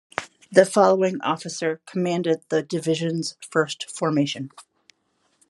[0.51, 4.49] The following officer commanded the division's first formation.